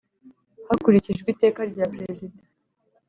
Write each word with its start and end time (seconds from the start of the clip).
Hakurikijwe 0.67 1.27
Iteka 1.35 1.61
rya 1.71 1.85
Perezida 1.93 2.39